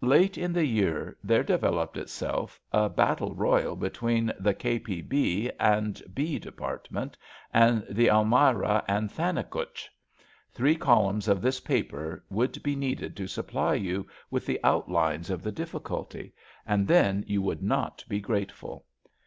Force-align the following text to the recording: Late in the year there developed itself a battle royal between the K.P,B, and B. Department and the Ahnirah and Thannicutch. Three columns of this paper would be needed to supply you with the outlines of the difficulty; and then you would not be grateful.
Late 0.00 0.38
in 0.38 0.54
the 0.54 0.64
year 0.64 1.18
there 1.22 1.42
developed 1.42 1.98
itself 1.98 2.58
a 2.72 2.88
battle 2.88 3.34
royal 3.34 3.76
between 3.76 4.32
the 4.40 4.54
K.P,B, 4.54 5.50
and 5.60 6.02
B. 6.14 6.38
Department 6.38 7.18
and 7.52 7.84
the 7.90 8.06
Ahnirah 8.08 8.82
and 8.88 9.10
Thannicutch. 9.12 9.90
Three 10.54 10.74
columns 10.74 11.28
of 11.28 11.42
this 11.42 11.60
paper 11.60 12.24
would 12.30 12.62
be 12.62 12.74
needed 12.76 13.14
to 13.18 13.26
supply 13.26 13.74
you 13.74 14.06
with 14.30 14.46
the 14.46 14.58
outlines 14.64 15.28
of 15.28 15.42
the 15.42 15.52
difficulty; 15.52 16.32
and 16.64 16.88
then 16.88 17.22
you 17.26 17.42
would 17.42 17.62
not 17.62 18.02
be 18.08 18.20
grateful. 18.20 18.86